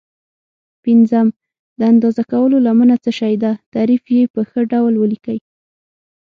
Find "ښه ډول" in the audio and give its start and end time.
4.49-4.93